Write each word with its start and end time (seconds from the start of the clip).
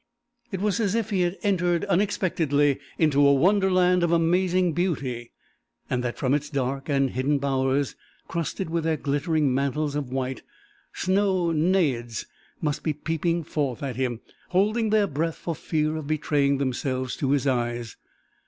It 0.51 0.61
was 0.61 0.79
as 0.79 0.95
if 0.95 1.11
he 1.11 1.21
had 1.21 1.37
entered 1.43 1.85
unexpectedly 1.85 2.79
into 2.97 3.23
a 3.23 3.35
wonderland 3.35 4.01
of 4.01 4.11
amazing 4.11 4.73
beauty, 4.73 5.31
and 5.91 6.03
that 6.03 6.17
from 6.17 6.33
its 6.33 6.49
dark 6.49 6.89
and 6.89 7.11
hidden 7.11 7.37
bowers, 7.37 7.95
crusted 8.27 8.67
with 8.71 8.83
their 8.83 8.97
glittering 8.97 9.53
mantles 9.53 9.93
of 9.93 10.09
white, 10.09 10.41
snow 10.91 11.51
naiads 11.51 12.25
must 12.61 12.81
be 12.81 12.93
peeping 12.93 13.43
forth 13.43 13.83
at 13.83 13.95
him, 13.95 14.21
holding 14.49 14.89
their 14.89 15.05
breath 15.05 15.35
for 15.37 15.53
fear 15.53 15.95
of 15.95 16.07
betraying 16.07 16.57
themselves 16.57 17.15
to 17.17 17.29
his 17.29 17.45
eyes. 17.45 17.95